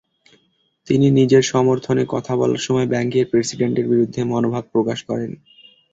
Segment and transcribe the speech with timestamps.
[0.87, 5.31] তিনি নিজের সমর্থনে কথা বলার সময় ব্যাংকের প্রেসিডেন্টের বিরুদ্ধে মনোভাব প্রকাশ করেন।